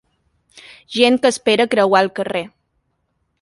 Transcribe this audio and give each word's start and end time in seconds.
gent 0.95 1.19
que 1.25 1.31
espera 1.33 1.67
creuar 1.75 2.03
el 2.07 2.11
carrer 2.21 2.43